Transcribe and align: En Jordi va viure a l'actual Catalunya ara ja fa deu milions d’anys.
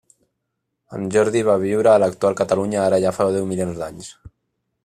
En 0.99 1.03
Jordi 1.15 1.43
va 1.49 1.57
viure 1.65 1.93
a 1.93 2.01
l'actual 2.05 2.39
Catalunya 2.41 2.83
ara 2.87 3.03
ja 3.07 3.15
fa 3.19 3.31
deu 3.37 3.49
milions 3.55 3.81
d’anys. 3.83 4.13